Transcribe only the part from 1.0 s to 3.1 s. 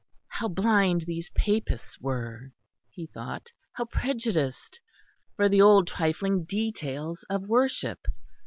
these Papists were, he